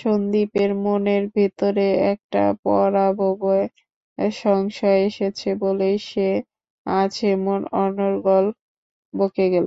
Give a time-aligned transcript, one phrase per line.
[0.00, 3.66] সন্দীপের মনের ভিতরে একটা পরাভবের
[4.38, 6.28] সংশয় এসেছে বলেই সে
[6.86, 8.44] আজ এমন অনর্গল
[9.14, 9.66] বকে গেল।